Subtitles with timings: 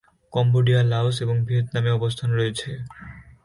[0.33, 2.69] Cambodia, Laos এবং ভিয়েতনামে অবস্থান রয়েছে।